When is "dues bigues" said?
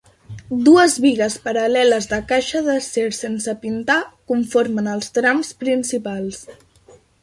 0.69-1.35